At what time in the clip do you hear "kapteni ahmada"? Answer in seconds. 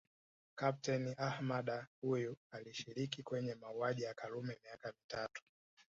0.55-1.87